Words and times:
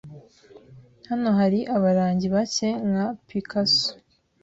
Hano 1.09 1.29
hari 1.39 1.59
abarangi 1.75 2.27
bake 2.35 2.67
nka 2.89 3.05
Picasso. 3.27 3.89